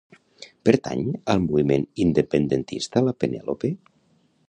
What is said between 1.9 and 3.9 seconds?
independentista la Penelope?